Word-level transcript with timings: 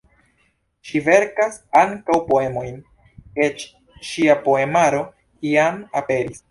Ŝi 0.91 1.01
verkas 1.07 1.59
ankaŭ 1.81 2.17
poemojn, 2.31 2.81
eĉ 3.49 3.69
ŝia 4.13 4.41
poemaro 4.49 5.09
jam 5.55 5.83
aperis. 6.03 6.39